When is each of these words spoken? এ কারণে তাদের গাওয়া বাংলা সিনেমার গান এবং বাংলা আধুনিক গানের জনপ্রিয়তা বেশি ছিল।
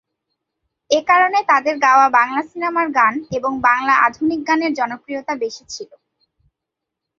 এ 0.89 0.99
কারণে 1.07 1.39
তাদের 1.49 1.75
গাওয়া 1.79 2.07
বাংলা 2.17 2.41
সিনেমার 2.49 2.87
গান 2.91 3.13
এবং 3.37 3.51
বাংলা 3.67 3.93
আধুনিক 4.07 4.39
গানের 4.47 4.71
জনপ্রিয়তা 4.79 5.33
বেশি 5.43 5.63
ছিল। 5.69 5.89